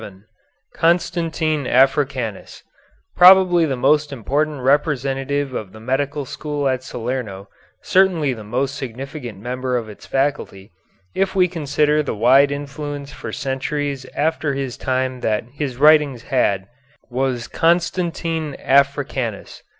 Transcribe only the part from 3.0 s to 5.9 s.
Probably the most important representative of the